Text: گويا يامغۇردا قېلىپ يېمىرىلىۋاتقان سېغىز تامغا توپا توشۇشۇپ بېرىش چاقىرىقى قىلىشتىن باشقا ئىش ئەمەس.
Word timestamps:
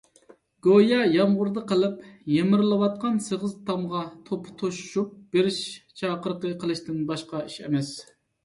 گويا 0.67 1.01
يامغۇردا 1.15 1.61
قېلىپ 1.71 1.99
يېمىرىلىۋاتقان 2.35 3.21
سېغىز 3.27 3.53
تامغا 3.69 4.01
توپا 4.31 4.55
توشۇشۇپ 4.63 5.13
بېرىش 5.37 5.63
چاقىرىقى 6.03 6.57
قىلىشتىن 6.65 7.05
باشقا 7.13 7.45
ئىش 7.47 7.61
ئەمەس. 7.67 7.95